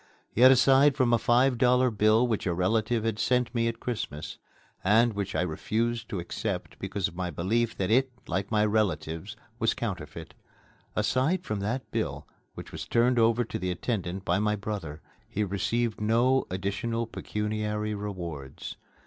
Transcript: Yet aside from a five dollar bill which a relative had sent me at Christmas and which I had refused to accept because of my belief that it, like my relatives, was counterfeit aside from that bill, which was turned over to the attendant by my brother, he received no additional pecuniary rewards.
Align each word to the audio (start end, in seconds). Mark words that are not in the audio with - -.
Yet 0.33 0.49
aside 0.49 0.97
from 0.97 1.13
a 1.13 1.19
five 1.19 1.59
dollar 1.59 1.91
bill 1.91 2.25
which 2.27 2.47
a 2.47 2.55
relative 2.55 3.03
had 3.03 3.19
sent 3.19 3.53
me 3.53 3.67
at 3.67 3.79
Christmas 3.79 4.39
and 4.83 5.13
which 5.13 5.35
I 5.35 5.41
had 5.41 5.49
refused 5.49 6.09
to 6.09 6.17
accept 6.19 6.79
because 6.79 7.07
of 7.07 7.15
my 7.15 7.29
belief 7.29 7.77
that 7.77 7.91
it, 7.91 8.11
like 8.25 8.49
my 8.49 8.65
relatives, 8.65 9.35
was 9.59 9.75
counterfeit 9.75 10.33
aside 10.95 11.43
from 11.43 11.59
that 11.59 11.91
bill, 11.91 12.25
which 12.55 12.71
was 12.71 12.87
turned 12.87 13.19
over 13.19 13.43
to 13.45 13.59
the 13.59 13.69
attendant 13.69 14.25
by 14.25 14.39
my 14.39 14.55
brother, 14.55 15.01
he 15.29 15.43
received 15.43 16.01
no 16.01 16.47
additional 16.49 17.05
pecuniary 17.05 17.93
rewards. 17.93 18.77